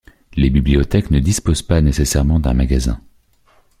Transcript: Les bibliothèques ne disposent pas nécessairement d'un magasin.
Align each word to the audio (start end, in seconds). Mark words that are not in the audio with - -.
Les 0.35 0.49
bibliothèques 0.49 1.11
ne 1.11 1.19
disposent 1.19 1.61
pas 1.61 1.79
nécessairement 1.79 2.39
d'un 2.39 2.55
magasin. 2.55 2.99